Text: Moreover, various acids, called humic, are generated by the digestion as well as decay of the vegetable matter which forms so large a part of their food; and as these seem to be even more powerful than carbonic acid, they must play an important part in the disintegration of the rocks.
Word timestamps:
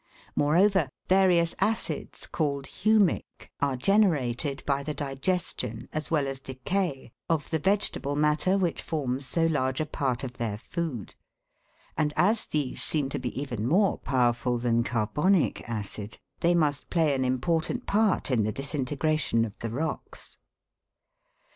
Moreover, 0.35 0.89
various 1.07 1.53
acids, 1.59 2.25
called 2.25 2.65
humic, 2.65 3.51
are 3.59 3.75
generated 3.75 4.63
by 4.65 4.81
the 4.81 4.95
digestion 4.95 5.87
as 5.93 6.09
well 6.09 6.27
as 6.27 6.39
decay 6.39 7.11
of 7.29 7.51
the 7.51 7.59
vegetable 7.59 8.15
matter 8.15 8.57
which 8.57 8.81
forms 8.81 9.27
so 9.27 9.45
large 9.45 9.79
a 9.79 9.85
part 9.85 10.23
of 10.23 10.37
their 10.39 10.57
food; 10.57 11.13
and 11.95 12.13
as 12.15 12.47
these 12.47 12.81
seem 12.81 13.09
to 13.09 13.19
be 13.19 13.39
even 13.39 13.67
more 13.67 13.99
powerful 13.99 14.57
than 14.57 14.83
carbonic 14.83 15.69
acid, 15.69 16.17
they 16.39 16.55
must 16.55 16.89
play 16.89 17.13
an 17.13 17.23
important 17.23 17.85
part 17.85 18.31
in 18.31 18.41
the 18.41 18.51
disintegration 18.51 19.45
of 19.45 19.53
the 19.59 19.69
rocks. 19.69 20.39